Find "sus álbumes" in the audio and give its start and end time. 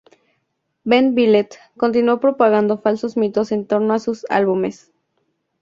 3.99-4.91